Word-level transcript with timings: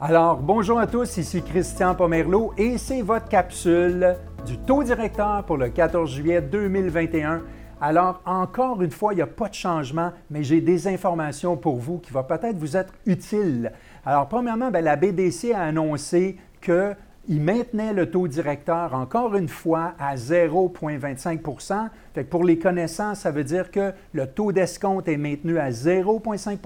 Alors, 0.00 0.36
bonjour 0.36 0.78
à 0.78 0.86
tous, 0.86 1.16
ici 1.16 1.42
Christian 1.42 1.92
Pomerleau 1.96 2.52
et 2.56 2.78
c'est 2.78 3.02
votre 3.02 3.28
capsule 3.28 4.14
du 4.46 4.56
taux 4.56 4.84
directeur 4.84 5.42
pour 5.42 5.56
le 5.56 5.70
14 5.70 6.08
juillet 6.08 6.40
2021. 6.40 7.42
Alors, 7.80 8.22
encore 8.24 8.80
une 8.80 8.92
fois, 8.92 9.12
il 9.12 9.16
n'y 9.16 9.22
a 9.22 9.26
pas 9.26 9.48
de 9.48 9.54
changement, 9.54 10.12
mais 10.30 10.44
j'ai 10.44 10.60
des 10.60 10.86
informations 10.86 11.56
pour 11.56 11.78
vous 11.78 11.98
qui 11.98 12.12
vont 12.12 12.22
peut-être 12.22 12.56
vous 12.58 12.76
être 12.76 12.94
utiles. 13.06 13.72
Alors, 14.06 14.28
premièrement, 14.28 14.70
ben, 14.70 14.84
la 14.84 14.94
BDC 14.94 15.52
a 15.52 15.62
annoncé 15.62 16.36
qu'il 16.60 17.42
maintenait 17.42 17.92
le 17.92 18.08
taux 18.08 18.28
directeur 18.28 18.94
encore 18.94 19.34
une 19.34 19.48
fois 19.48 19.94
à 19.98 20.14
0,25% 20.14 21.88
fait 22.14 22.22
Pour 22.22 22.44
les 22.44 22.60
connaissants, 22.60 23.16
ça 23.16 23.32
veut 23.32 23.42
dire 23.42 23.72
que 23.72 23.92
le 24.12 24.28
taux 24.28 24.52
d'escompte 24.52 25.08
est 25.08 25.16
maintenu 25.16 25.58
à 25.58 25.70
0,5 25.70 26.58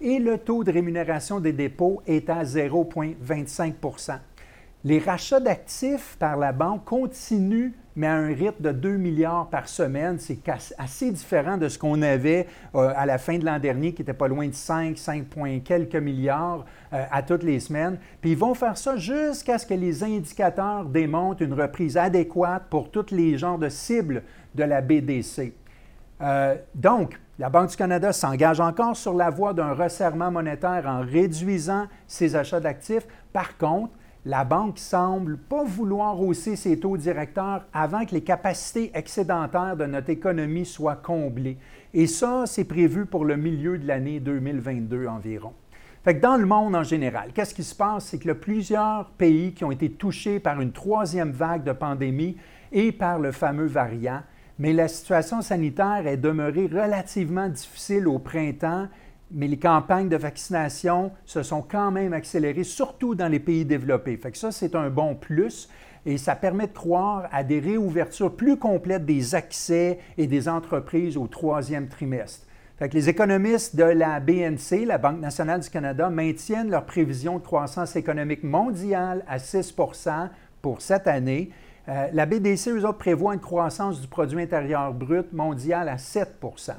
et 0.00 0.18
le 0.18 0.38
taux 0.38 0.64
de 0.64 0.72
rémunération 0.72 1.40
des 1.40 1.52
dépôts 1.52 2.02
est 2.06 2.28
à 2.30 2.42
0,25% 2.42 4.18
Les 4.84 4.98
rachats 4.98 5.40
d'actifs 5.40 6.16
par 6.18 6.36
la 6.36 6.52
banque 6.52 6.84
continuent, 6.84 7.72
mais 7.96 8.06
à 8.06 8.14
un 8.14 8.28
rythme 8.28 8.62
de 8.62 8.72
2 8.72 8.96
milliards 8.98 9.48
par 9.48 9.68
semaine. 9.68 10.18
C'est 10.18 10.38
assez 10.78 11.10
différent 11.10 11.56
de 11.56 11.68
ce 11.68 11.78
qu'on 11.78 12.02
avait 12.02 12.46
euh, 12.74 12.92
à 12.94 13.06
la 13.06 13.18
fin 13.18 13.38
de 13.38 13.44
l'an 13.44 13.58
dernier, 13.58 13.94
qui 13.94 14.02
était 14.02 14.12
pas 14.12 14.28
loin 14.28 14.46
de 14.46 14.54
5, 14.54 14.98
5 14.98 15.24
quelques 15.64 15.96
milliards 15.96 16.66
euh, 16.92 17.04
à 17.10 17.22
toutes 17.22 17.42
les 17.42 17.58
semaines. 17.58 17.98
Puis 18.20 18.32
ils 18.32 18.38
vont 18.38 18.54
faire 18.54 18.76
ça 18.76 18.96
jusqu'à 18.96 19.58
ce 19.58 19.66
que 19.66 19.74
les 19.74 20.04
indicateurs 20.04 20.84
démontrent 20.84 21.42
une 21.42 21.54
reprise 21.54 21.96
adéquate 21.96 22.64
pour 22.68 22.90
tous 22.90 23.10
les 23.10 23.38
genres 23.38 23.58
de 23.58 23.70
cibles 23.70 24.22
de 24.54 24.64
la 24.64 24.82
BDC. 24.82 25.54
Euh, 26.20 26.56
donc, 26.74 27.18
la 27.38 27.50
Banque 27.50 27.70
du 27.70 27.76
Canada 27.76 28.12
s'engage 28.12 28.60
encore 28.60 28.96
sur 28.96 29.12
la 29.12 29.28
voie 29.28 29.52
d'un 29.52 29.74
resserrement 29.74 30.30
monétaire 30.30 30.84
en 30.86 31.00
réduisant 31.00 31.86
ses 32.06 32.34
achats 32.34 32.60
d'actifs. 32.60 33.06
Par 33.32 33.58
contre, 33.58 33.92
la 34.24 34.42
banque 34.44 34.78
semble 34.78 35.36
pas 35.36 35.62
vouloir 35.62 36.20
hausser 36.20 36.56
ses 36.56 36.80
taux 36.80 36.96
directeurs 36.96 37.66
avant 37.74 38.06
que 38.06 38.14
les 38.14 38.22
capacités 38.22 38.90
excédentaires 38.94 39.76
de 39.76 39.84
notre 39.84 40.10
économie 40.10 40.64
soient 40.64 40.96
comblées. 40.96 41.58
Et 41.92 42.06
ça, 42.06 42.44
c'est 42.46 42.64
prévu 42.64 43.04
pour 43.04 43.24
le 43.24 43.36
milieu 43.36 43.78
de 43.78 43.86
l'année 43.86 44.18
2022 44.18 45.06
environ. 45.06 45.52
Fait 46.04 46.16
que 46.16 46.22
dans 46.22 46.36
le 46.36 46.46
monde 46.46 46.74
en 46.74 46.84
général, 46.84 47.32
qu'est-ce 47.34 47.54
qui 47.54 47.64
se 47.64 47.74
passe? 47.74 48.06
C'est 48.06 48.18
que 48.18 48.32
plusieurs 48.32 49.10
pays 49.10 49.52
qui 49.52 49.64
ont 49.64 49.70
été 49.70 49.90
touchés 49.90 50.40
par 50.40 50.60
une 50.60 50.72
troisième 50.72 51.32
vague 51.32 51.64
de 51.64 51.72
pandémie 51.72 52.36
et 52.72 52.92
par 52.92 53.18
le 53.18 53.30
fameux 53.30 53.66
variant 53.66 54.22
mais 54.58 54.72
la 54.72 54.88
situation 54.88 55.42
sanitaire 55.42 56.06
est 56.06 56.16
demeurée 56.16 56.66
relativement 56.66 57.48
difficile 57.48 58.08
au 58.08 58.18
printemps, 58.18 58.88
mais 59.30 59.48
les 59.48 59.58
campagnes 59.58 60.08
de 60.08 60.16
vaccination 60.16 61.10
se 61.24 61.42
sont 61.42 61.62
quand 61.62 61.90
même 61.90 62.12
accélérées, 62.12 62.64
surtout 62.64 63.14
dans 63.14 63.28
les 63.28 63.40
pays 63.40 63.64
développés. 63.64 64.16
Fait 64.16 64.30
que 64.30 64.38
ça, 64.38 64.52
c'est 64.52 64.74
un 64.74 64.88
bon 64.88 65.14
plus 65.14 65.68
et 66.06 66.18
ça 66.18 66.36
permet 66.36 66.68
de 66.68 66.72
croire 66.72 67.28
à 67.32 67.42
des 67.42 67.58
réouvertures 67.58 68.34
plus 68.34 68.56
complètes 68.56 69.04
des 69.04 69.34
accès 69.34 69.98
et 70.16 70.28
des 70.28 70.48
entreprises 70.48 71.16
au 71.16 71.26
troisième 71.26 71.88
trimestre. 71.88 72.46
Fait 72.78 72.88
que 72.88 72.94
les 72.94 73.08
économistes 73.08 73.74
de 73.74 73.82
la 73.82 74.20
BNC, 74.20 74.84
la 74.86 74.98
Banque 74.98 75.20
nationale 75.20 75.60
du 75.60 75.70
Canada, 75.70 76.08
maintiennent 76.10 76.70
leur 76.70 76.84
prévision 76.84 77.38
de 77.38 77.42
croissance 77.42 77.96
économique 77.96 78.44
mondiale 78.44 79.24
à 79.26 79.38
6% 79.38 80.28
pour 80.62 80.80
cette 80.80 81.06
année 81.06 81.50
euh, 81.88 82.08
la 82.12 82.26
BDC, 82.26 82.70
eux 82.70 82.84
autres, 82.84 82.98
prévoit 82.98 83.34
une 83.34 83.40
croissance 83.40 84.00
du 84.00 84.08
produit 84.08 84.42
intérieur 84.42 84.92
brut 84.92 85.32
mondial 85.32 85.88
à 85.88 85.96
7% 85.96 86.74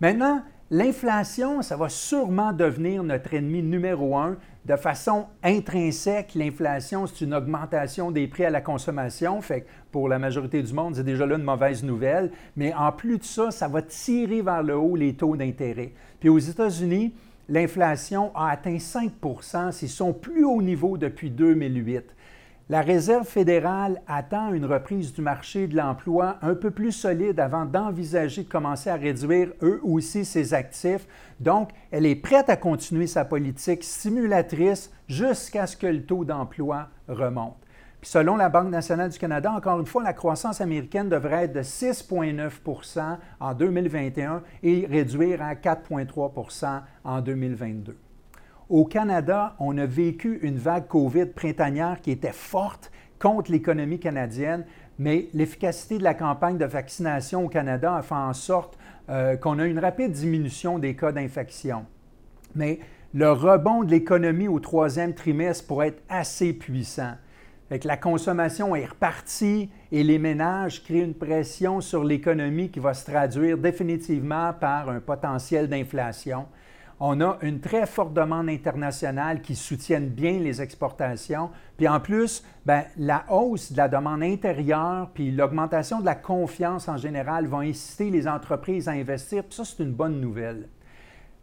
Maintenant, 0.00 0.42
l'inflation, 0.70 1.62
ça 1.62 1.76
va 1.76 1.88
sûrement 1.88 2.52
devenir 2.52 3.04
notre 3.04 3.32
ennemi 3.34 3.62
numéro 3.62 4.16
un. 4.16 4.36
De 4.64 4.76
façon 4.76 5.26
intrinsèque, 5.42 6.34
l'inflation, 6.34 7.06
c'est 7.06 7.24
une 7.24 7.34
augmentation 7.34 8.10
des 8.10 8.26
prix 8.26 8.44
à 8.44 8.50
la 8.50 8.60
consommation. 8.60 9.40
Fait 9.40 9.66
pour 9.92 10.08
la 10.08 10.18
majorité 10.18 10.62
du 10.62 10.72
monde, 10.72 10.96
c'est 10.96 11.04
déjà 11.04 11.26
là 11.26 11.36
une 11.36 11.44
mauvaise 11.44 11.84
nouvelle. 11.84 12.32
Mais 12.56 12.74
en 12.74 12.90
plus 12.90 13.18
de 13.18 13.24
ça, 13.24 13.50
ça 13.50 13.68
va 13.68 13.82
tirer 13.82 14.42
vers 14.42 14.62
le 14.62 14.76
haut 14.76 14.96
les 14.96 15.14
taux 15.14 15.36
d'intérêt. 15.36 15.92
Puis 16.18 16.28
aux 16.28 16.38
États-Unis, 16.38 17.14
l'inflation 17.48 18.34
a 18.34 18.50
atteint 18.50 18.76
5% 18.76 19.70
c'est 19.70 19.86
son 19.86 20.12
plus 20.12 20.44
haut 20.44 20.62
niveau 20.62 20.96
depuis 20.96 21.30
2008. 21.30 22.14
La 22.70 22.80
Réserve 22.80 23.26
fédérale 23.26 24.00
attend 24.06 24.54
une 24.54 24.64
reprise 24.64 25.12
du 25.12 25.20
marché 25.20 25.66
de 25.66 25.76
l'emploi 25.76 26.38
un 26.40 26.54
peu 26.54 26.70
plus 26.70 26.92
solide 26.92 27.38
avant 27.38 27.66
d'envisager 27.66 28.44
de 28.44 28.48
commencer 28.48 28.88
à 28.88 28.94
réduire 28.94 29.52
eux 29.60 29.80
aussi 29.82 30.24
ses 30.24 30.54
actifs. 30.54 31.06
Donc, 31.40 31.72
elle 31.90 32.06
est 32.06 32.16
prête 32.16 32.48
à 32.48 32.56
continuer 32.56 33.06
sa 33.06 33.26
politique 33.26 33.84
stimulatrice 33.84 34.90
jusqu'à 35.08 35.66
ce 35.66 35.76
que 35.76 35.86
le 35.86 36.06
taux 36.06 36.24
d'emploi 36.24 36.88
remonte. 37.06 37.58
Puis 38.00 38.10
selon 38.10 38.34
la 38.34 38.48
Banque 38.48 38.70
nationale 38.70 39.10
du 39.10 39.18
Canada, 39.18 39.52
encore 39.52 39.78
une 39.78 39.86
fois, 39.86 40.02
la 40.02 40.14
croissance 40.14 40.62
américaine 40.62 41.10
devrait 41.10 41.44
être 41.44 41.52
de 41.52 41.62
6,9% 41.62 43.18
en 43.40 43.52
2021 43.52 44.42
et 44.62 44.86
réduire 44.90 45.42
à 45.42 45.54
4,3% 45.54 46.80
en 47.04 47.20
2022. 47.20 47.94
Au 48.70 48.86
Canada, 48.86 49.56
on 49.58 49.76
a 49.76 49.84
vécu 49.84 50.38
une 50.40 50.56
vague 50.56 50.86
COVID 50.86 51.26
printanière 51.26 52.00
qui 52.00 52.10
était 52.10 52.32
forte 52.32 52.90
contre 53.18 53.52
l'économie 53.52 53.98
canadienne, 53.98 54.64
mais 54.98 55.28
l'efficacité 55.34 55.98
de 55.98 56.04
la 56.04 56.14
campagne 56.14 56.56
de 56.56 56.64
vaccination 56.64 57.44
au 57.44 57.48
Canada 57.48 57.94
a 57.94 58.02
fait 58.02 58.14
en 58.14 58.32
sorte 58.32 58.78
euh, 59.10 59.36
qu'on 59.36 59.58
a 59.58 59.66
une 59.66 59.78
rapide 59.78 60.12
diminution 60.12 60.78
des 60.78 60.96
cas 60.96 61.12
d'infection. 61.12 61.84
Mais 62.54 62.80
le 63.12 63.30
rebond 63.30 63.84
de 63.84 63.90
l'économie 63.90 64.48
au 64.48 64.60
troisième 64.60 65.12
trimestre 65.12 65.66
pourrait 65.66 65.88
être 65.88 66.02
assez 66.08 66.54
puissant. 66.54 67.12
la 67.70 67.96
consommation 67.98 68.74
est 68.74 68.86
repartie 68.86 69.68
et 69.92 70.02
les 70.02 70.18
ménages 70.18 70.82
créent 70.82 71.04
une 71.04 71.14
pression 71.14 71.82
sur 71.82 72.02
l'économie 72.02 72.70
qui 72.70 72.80
va 72.80 72.94
se 72.94 73.04
traduire 73.04 73.58
définitivement 73.58 74.54
par 74.54 74.88
un 74.88 75.00
potentiel 75.00 75.68
d'inflation 75.68 76.46
on 77.06 77.20
a 77.20 77.36
une 77.42 77.60
très 77.60 77.84
forte 77.84 78.14
demande 78.14 78.48
internationale 78.48 79.42
qui 79.42 79.56
soutienne 79.56 80.08
bien 80.08 80.38
les 80.38 80.62
exportations. 80.62 81.50
Puis 81.76 81.86
en 81.86 82.00
plus, 82.00 82.42
ben, 82.64 82.84
la 82.96 83.26
hausse 83.30 83.72
de 83.72 83.76
la 83.76 83.88
demande 83.88 84.22
intérieure 84.22 85.10
puis 85.12 85.30
l'augmentation 85.30 86.00
de 86.00 86.06
la 86.06 86.14
confiance 86.14 86.88
en 86.88 86.96
général 86.96 87.46
vont 87.46 87.60
inciter 87.60 88.08
les 88.08 88.26
entreprises 88.26 88.88
à 88.88 88.92
investir. 88.92 89.44
Puis 89.44 89.54
ça, 89.54 89.66
c'est 89.66 89.82
une 89.82 89.92
bonne 89.92 90.18
nouvelle. 90.18 90.66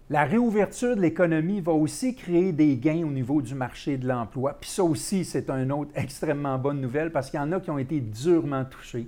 La 0.10 0.24
réouverture 0.24 0.96
de 0.96 1.02
l'économie 1.02 1.62
va 1.62 1.74
aussi 1.74 2.16
créer 2.16 2.52
des 2.54 2.76
gains 2.78 3.04
au 3.04 3.12
niveau 3.12 3.40
du 3.44 3.54
marché 3.54 3.98
de 3.98 4.08
l'emploi. 4.08 4.58
Puis 4.60 4.72
ça 4.72 4.84
aussi, 4.84 5.24
c'est 5.24 5.48
une 5.52 5.72
autre 5.72 5.92
extrêmement 5.96 6.58
bonne 6.58 6.82
nouvelle 6.82 7.12
parce 7.12 7.30
qu'il 7.30 7.40
y 7.40 7.44
en 7.44 7.52
a 7.52 7.60
qui 7.60 7.70
ont 7.70 7.78
été 7.78 8.00
durement 8.00 8.66
touchés. 8.66 9.08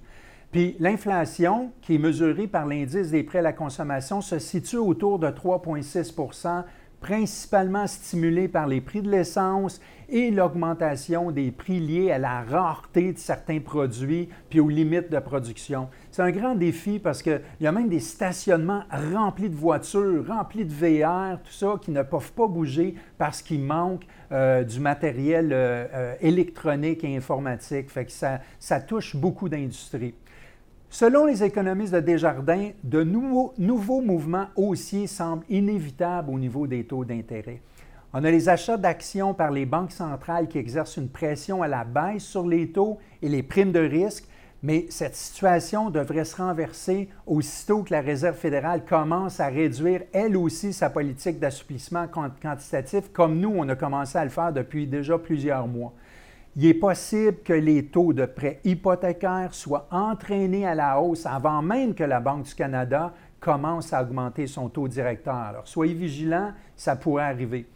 Puis 0.53 0.75
l'inflation, 0.79 1.71
qui 1.81 1.95
est 1.95 1.97
mesurée 1.97 2.45
par 2.45 2.67
l'indice 2.67 3.09
des 3.09 3.23
prêts 3.23 3.39
à 3.39 3.41
la 3.41 3.53
consommation, 3.53 4.21
se 4.21 4.37
situe 4.37 4.77
autour 4.77 5.17
de 5.17 5.25
3,6% 5.25 6.63
principalement 7.01 7.87
stimulée 7.87 8.47
par 8.47 8.67
les 8.67 8.79
prix 8.79 9.01
de 9.01 9.09
l'essence 9.09 9.81
et 10.09 10.29
l'augmentation 10.29 11.31
des 11.31 11.51
prix 11.51 11.79
liés 11.79 12.11
à 12.11 12.19
la 12.19 12.43
rareté 12.43 13.13
de 13.13 13.17
certains 13.17 13.59
produits 13.59 14.29
puis 14.49 14.59
aux 14.59 14.69
limites 14.69 15.11
de 15.11 15.17
production. 15.17 15.89
C'est 16.11 16.21
un 16.21 16.29
grand 16.29 16.53
défi 16.53 16.99
parce 16.99 17.23
qu'il 17.23 17.41
y 17.59 17.65
a 17.65 17.71
même 17.71 17.89
des 17.89 17.99
stationnements 17.99 18.83
remplis 19.11 19.49
de 19.49 19.55
voitures, 19.55 20.25
remplis 20.27 20.65
de 20.65 20.71
VR, 20.71 21.41
tout 21.41 21.51
ça, 21.51 21.79
qui 21.81 21.89
ne 21.89 22.03
peuvent 22.03 22.31
pas 22.31 22.47
bouger 22.47 22.93
parce 23.17 23.41
qu'il 23.41 23.61
manque 23.61 24.05
euh, 24.31 24.63
du 24.63 24.79
matériel 24.79 25.51
euh, 25.51 25.85
euh, 25.93 26.15
électronique 26.21 27.03
et 27.03 27.17
informatique. 27.17 27.89
Fait 27.89 28.05
que 28.05 28.11
ça 28.11 28.81
touche 28.81 29.15
beaucoup 29.15 29.49
d'industries. 29.49 30.13
Selon 30.93 31.25
les 31.25 31.43
économistes 31.43 31.95
de 31.95 32.01
Desjardins, 32.01 32.69
de 32.83 33.01
nouveaux, 33.01 33.51
mouvements 33.57 34.45
haussiers 34.55 35.07
semblent 35.07 35.43
inévitables 35.49 36.29
au 36.29 36.37
niveau 36.37 36.67
des 36.67 36.83
taux 36.83 37.03
d'intérêt. 37.03 37.63
On 38.13 38.23
a 38.23 38.29
les 38.29 38.47
achats 38.47 38.77
d'actions 38.77 39.33
par 39.33 39.49
les 39.49 39.65
banques 39.65 39.91
centrales 39.91 40.47
qui 40.47 40.59
exercent 40.59 40.97
une 40.97 41.09
pression 41.09 41.63
à 41.63 41.67
la 41.67 41.83
baisse 41.83 42.21
sur 42.21 42.47
les 42.47 42.71
taux 42.71 42.99
et 43.23 43.29
les 43.29 43.41
primes 43.41 43.71
de 43.71 43.79
risque, 43.79 44.25
mais 44.61 44.85
cette 44.89 45.15
situation 45.15 45.89
devrait 45.89 46.25
se 46.25 46.35
renverser 46.35 47.09
aussitôt 47.25 47.81
que 47.81 47.91
la 47.91 48.01
Réserve 48.01 48.37
fédérale 48.37 48.85
commence 48.85 49.39
à 49.39 49.47
réduire 49.47 50.03
elle 50.13 50.37
aussi 50.37 50.73
sa 50.73 50.91
politique 50.91 51.39
d'assouplissement 51.39 52.05
quantitatif, 52.07 53.11
comme 53.11 53.39
nous, 53.39 53.51
on 53.55 53.67
a 53.67 53.75
commencé 53.75 54.19
à 54.19 54.25
le 54.25 54.29
faire 54.29 54.53
depuis 54.53 54.85
déjà 54.85 55.17
plusieurs 55.17 55.67
mois 55.67 55.91
il 56.55 56.65
est 56.67 56.73
possible 56.75 57.37
que 57.43 57.53
les 57.53 57.85
taux 57.85 58.13
de 58.13 58.25
prêts 58.25 58.59
hypothécaires 58.63 59.53
soient 59.53 59.87
entraînés 59.91 60.67
à 60.67 60.75
la 60.75 60.99
hausse 60.99 61.25
avant 61.25 61.61
même 61.61 61.95
que 61.95 62.03
la 62.03 62.19
Banque 62.19 62.43
du 62.43 62.53
Canada 62.53 63.13
commence 63.39 63.91
à 63.91 64.03
augmenter 64.03 64.47
son 64.47 64.69
taux 64.69 64.87
directeur. 64.87 65.35
Alors, 65.35 65.67
soyez 65.67 65.93
vigilants, 65.93 66.53
ça 66.75 66.95
pourrait 66.95 67.23
arriver. 67.23 67.67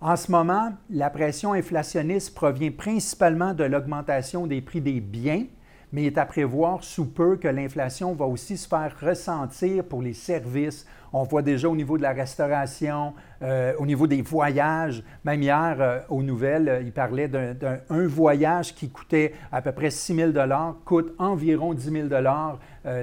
En 0.00 0.14
ce 0.14 0.30
moment, 0.30 0.72
la 0.90 1.10
pression 1.10 1.54
inflationniste 1.54 2.34
provient 2.34 2.70
principalement 2.70 3.52
de 3.52 3.64
l'augmentation 3.64 4.46
des 4.46 4.60
prix 4.60 4.80
des 4.80 5.00
biens, 5.00 5.44
mais 5.92 6.02
il 6.02 6.06
est 6.06 6.18
à 6.18 6.26
prévoir 6.26 6.84
sous 6.84 7.06
peu 7.06 7.36
que 7.36 7.48
l'inflation 7.48 8.14
va 8.14 8.26
aussi 8.26 8.56
se 8.56 8.68
faire 8.68 8.94
ressentir 9.00 9.84
pour 9.84 10.02
les 10.02 10.12
services. 10.12 10.86
On 11.12 11.22
voit 11.22 11.42
déjà 11.42 11.68
au 11.68 11.76
niveau 11.76 11.96
de 11.96 12.02
la 12.02 12.12
restauration, 12.12 13.14
euh, 13.42 13.72
au 13.78 13.86
niveau 13.86 14.06
des 14.06 14.20
voyages. 14.20 15.02
Même 15.24 15.42
hier, 15.42 15.76
euh, 15.80 16.00
aux 16.08 16.22
nouvelles, 16.22 16.82
il 16.84 16.92
parlait 16.92 17.28
d'un 17.28 18.06
voyage 18.06 18.74
qui 18.74 18.90
coûtait 18.90 19.32
à 19.50 19.62
peu 19.62 19.72
près 19.72 19.90
6 19.90 20.14
000 20.14 20.32
coûte 20.84 21.14
environ 21.18 21.72
10 21.72 22.08
000 22.08 22.08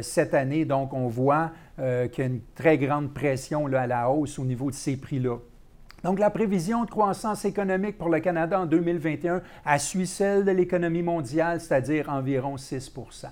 cette 0.02 0.34
année. 0.34 0.66
Donc, 0.66 0.94
on 0.94 1.08
voit 1.08 1.52
qu'il 1.78 2.24
y 2.24 2.28
a 2.28 2.30
une 2.30 2.42
très 2.54 2.78
grande 2.78 3.14
pression 3.14 3.66
à 3.68 3.88
la 3.88 4.10
hausse 4.10 4.40
au 4.40 4.46
niveau 4.46 4.70
de 4.70 4.76
ces 4.76 4.98
prix-là. 4.98 5.38
Donc, 6.06 6.19
la 6.19 6.30
prévision 6.30 6.86
de 6.86 6.90
croissance 6.92 7.46
économique 7.46 7.98
pour 7.98 8.10
le 8.10 8.19
Canada 8.19 8.60
en 8.60 8.68
2021 8.68 9.42
a 9.66 9.80
suivi 9.80 10.06
celle 10.06 10.46
de 10.46 10.52
l'économie 10.52 11.02
mondiale, 11.02 11.60
c'est-à-dire 11.60 12.10
environ 12.10 12.57
6% 12.57 13.25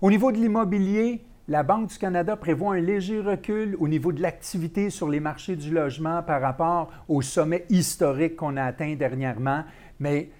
Au 0.00 0.10
niveau 0.10 0.32
de 0.32 0.38
l'immobilier, 0.38 1.22
la 1.48 1.62
Banque 1.62 1.90
du 1.90 1.98
Canada 1.98 2.34
prévoit 2.34 2.76
un 2.76 2.80
léger 2.80 3.20
recul 3.20 3.76
au 3.78 3.88
niveau 3.88 4.12
de 4.12 4.22
l'activité 4.22 4.88
sur 4.88 5.10
les 5.10 5.20
marchés 5.20 5.54
du 5.54 5.70
logement 5.70 6.22
par 6.22 6.40
rapport 6.40 6.90
au 7.08 7.20
sommet 7.20 7.66
historique 7.68 8.36
qu'on 8.36 8.56
a 8.56 8.62
atteint 8.62 8.94
dernièrement, 8.94 9.64
mais 10.00 10.30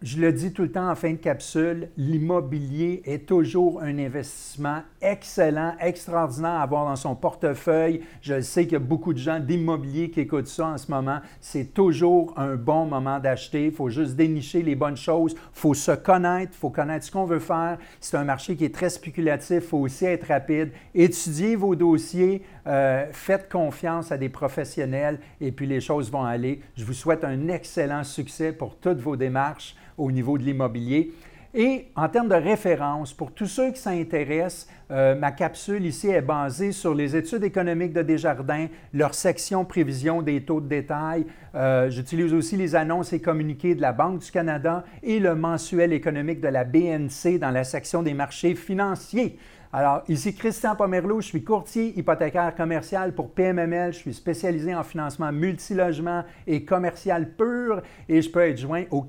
je 0.00 0.20
le 0.20 0.32
dis 0.32 0.52
tout 0.52 0.62
le 0.62 0.70
temps 0.70 0.88
en 0.88 0.94
fin 0.94 1.10
de 1.10 1.16
capsule, 1.16 1.88
l'immobilier 1.96 3.02
est 3.04 3.26
toujours 3.26 3.82
un 3.82 3.98
investissement 3.98 4.82
excellent, 5.02 5.74
extraordinaire 5.80 6.50
à 6.52 6.62
avoir 6.62 6.84
dans 6.84 6.94
son 6.94 7.16
portefeuille. 7.16 8.02
Je 8.22 8.40
sais 8.40 8.62
qu'il 8.62 8.74
y 8.74 8.76
a 8.76 8.78
beaucoup 8.78 9.12
de 9.12 9.18
gens 9.18 9.40
d'immobilier 9.40 10.10
qui 10.10 10.20
écoutent 10.20 10.46
ça 10.46 10.68
en 10.68 10.78
ce 10.78 10.88
moment. 10.88 11.18
C'est 11.40 11.74
toujours 11.74 12.32
un 12.36 12.54
bon 12.54 12.86
moment 12.86 13.18
d'acheter. 13.18 13.66
Il 13.66 13.72
faut 13.72 13.88
juste 13.88 14.14
dénicher 14.14 14.62
les 14.62 14.76
bonnes 14.76 14.96
choses. 14.96 15.32
Il 15.32 15.38
faut 15.52 15.74
se 15.74 15.90
connaître, 15.90 16.52
il 16.54 16.58
faut 16.58 16.70
connaître 16.70 17.04
ce 17.04 17.10
qu'on 17.10 17.24
veut 17.24 17.40
faire. 17.40 17.78
C'est 18.00 18.16
un 18.16 18.24
marché 18.24 18.54
qui 18.54 18.64
est 18.64 18.74
très 18.74 18.90
spéculatif. 18.90 19.64
Il 19.64 19.68
faut 19.68 19.78
aussi 19.78 20.04
être 20.04 20.28
rapide. 20.28 20.70
Étudiez 20.94 21.56
vos 21.56 21.74
dossiers. 21.74 22.44
Euh, 22.68 23.06
faites 23.12 23.48
confiance 23.50 24.12
à 24.12 24.18
des 24.18 24.28
professionnels 24.28 25.18
et 25.40 25.52
puis 25.52 25.66
les 25.66 25.80
choses 25.80 26.10
vont 26.10 26.24
aller. 26.24 26.60
Je 26.76 26.84
vous 26.84 26.92
souhaite 26.92 27.24
un 27.24 27.48
excellent 27.48 28.04
succès 28.04 28.52
pour 28.52 28.76
toutes 28.76 28.98
vos 28.98 29.16
démarches 29.16 29.74
au 29.98 30.10
niveau 30.10 30.38
de 30.38 30.44
l'immobilier. 30.44 31.12
Et 31.54 31.86
en 31.96 32.08
termes 32.08 32.28
de 32.28 32.34
référence, 32.34 33.14
pour 33.14 33.32
tous 33.32 33.46
ceux 33.46 33.72
qui 33.72 33.80
s'intéressent, 33.80 34.68
euh, 34.90 35.14
ma 35.14 35.32
capsule 35.32 35.84
ici 35.86 36.08
est 36.08 36.20
basée 36.20 36.72
sur 36.72 36.94
les 36.94 37.16
études 37.16 37.42
économiques 37.42 37.94
de 37.94 38.02
Desjardins, 38.02 38.66
leur 38.92 39.14
section 39.14 39.64
prévision 39.64 40.20
des 40.20 40.42
taux 40.42 40.60
de 40.60 40.68
détail. 40.68 41.24
Euh, 41.54 41.88
j'utilise 41.88 42.34
aussi 42.34 42.56
les 42.56 42.76
annonces 42.76 43.14
et 43.14 43.20
communiqués 43.20 43.74
de 43.74 43.80
la 43.80 43.92
Banque 43.92 44.20
du 44.20 44.30
Canada 44.30 44.84
et 45.02 45.20
le 45.20 45.34
mensuel 45.34 45.94
économique 45.94 46.40
de 46.40 46.48
la 46.48 46.64
BNC 46.64 47.38
dans 47.40 47.50
la 47.50 47.64
section 47.64 48.02
des 48.02 48.12
marchés 48.12 48.54
financiers. 48.54 49.38
Alors, 49.72 50.02
ici 50.08 50.34
Christian 50.34 50.76
Pomerleau, 50.76 51.20
je 51.20 51.26
suis 51.26 51.44
courtier 51.44 51.98
hypothécaire 51.98 52.54
commercial 52.54 53.14
pour 53.14 53.30
PMML. 53.30 53.92
Je 53.92 53.98
suis 53.98 54.14
spécialisé 54.14 54.74
en 54.74 54.82
financement 54.82 55.30
multilogement 55.30 56.24
et 56.46 56.64
commercial 56.64 57.30
pur 57.30 57.82
et 58.08 58.22
je 58.22 58.30
peux 58.30 58.40
être 58.40 58.58
joint 58.58 58.84
au 58.90 59.02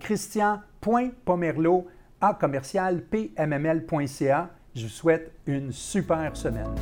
christian.pomerleau 0.81 1.87
à 2.21 2.33
commercial 2.33 3.01
pmml.ca. 3.01 4.49
Je 4.75 4.83
vous 4.83 4.89
souhaite 4.89 5.31
une 5.45 5.71
super 5.71 6.35
semaine. 6.35 6.75